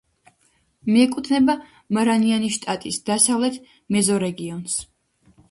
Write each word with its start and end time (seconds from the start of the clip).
მიეკუთვნება 0.95 1.55
მარანიანის 1.97 2.57
შტატის 2.57 2.99
დასავლეთ 3.11 3.61
მეზორეგიონს. 3.99 4.81